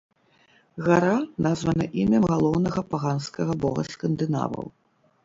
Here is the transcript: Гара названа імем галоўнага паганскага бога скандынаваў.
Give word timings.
Гара 0.87 1.11
названа 1.45 1.85
імем 2.03 2.25
галоўнага 2.31 2.81
паганскага 2.95 3.53
бога 3.67 3.85
скандынаваў. 3.97 4.65